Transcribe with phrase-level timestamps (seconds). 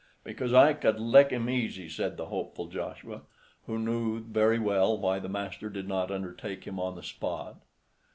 [0.23, 3.21] "Because I could lick him, easy," said the hopeful Joshua,
[3.67, 7.57] who knew very well why the master did not undertake him on the spot.